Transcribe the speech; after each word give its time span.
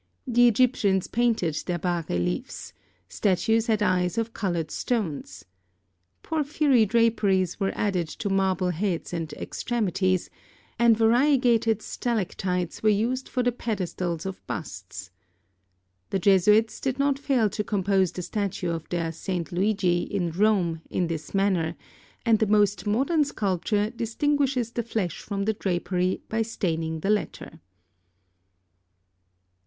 The 0.25 0.47
Egyptians 0.47 1.05
painted 1.05 1.53
their 1.67 1.77
bas 1.77 2.05
reliefs; 2.09 2.73
statues 3.07 3.67
had 3.67 3.83
eyes 3.83 4.17
of 4.17 4.33
coloured 4.33 4.71
stones. 4.71 5.45
Porphyry 6.23 6.87
draperies 6.87 7.59
were 7.59 7.71
added 7.75 8.07
to 8.07 8.27
marble 8.27 8.71
heads 8.71 9.13
and 9.13 9.31
extremities, 9.33 10.31
and 10.79 10.97
variegated 10.97 11.83
stalactites 11.83 12.81
were 12.81 12.89
used 12.89 13.29
for 13.29 13.43
the 13.43 13.51
pedestals 13.51 14.25
of 14.25 14.41
busts. 14.47 15.11
The 16.09 16.17
Jesuits 16.17 16.79
did 16.79 16.97
not 16.97 17.19
fail 17.19 17.47
to 17.51 17.63
compose 17.63 18.11
the 18.11 18.23
statue 18.23 18.71
of 18.71 18.89
their 18.89 19.09
S. 19.09 19.29
Luigi, 19.51 20.01
in 20.01 20.31
Rome, 20.31 20.81
in 20.89 21.05
this 21.05 21.35
manner, 21.35 21.75
and 22.25 22.39
the 22.39 22.47
most 22.47 22.87
modern 22.87 23.23
sculpture 23.23 23.91
distinguishes 23.91 24.71
the 24.71 24.81
flesh 24.81 25.21
from 25.21 25.43
the 25.45 25.53
drapery 25.53 26.23
by 26.27 26.41
staining 26.41 27.01
the 27.01 27.11
latter. 27.11 27.59